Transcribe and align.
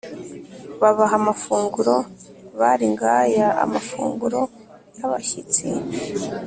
babaha 0.81 1.13
amafunguro, 1.21 1.95
bari 2.59 2.85
ngaya 2.93 3.47
amafunguro 3.63 4.39
y’abashyitsi. 4.97 5.65